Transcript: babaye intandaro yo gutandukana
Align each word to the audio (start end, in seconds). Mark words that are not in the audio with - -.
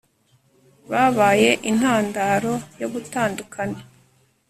babaye 0.89 1.49
intandaro 1.69 2.53
yo 2.81 2.87
gutandukana 2.93 3.79